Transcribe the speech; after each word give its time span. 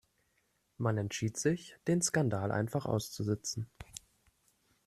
Man 0.79 0.97
entschied 0.97 1.37
sich, 1.37 1.75
den 1.87 2.01
Skandal 2.01 2.51
einfach 2.51 2.87
auszusitzen. 2.87 3.69